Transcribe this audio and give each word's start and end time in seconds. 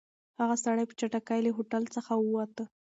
هغه 0.39 0.55
سړی 0.65 0.83
په 0.87 0.95
چټکۍ 0.99 1.39
له 1.43 1.51
هوټل 1.57 1.83
څخه 1.95 2.11
ووت. 2.17 2.55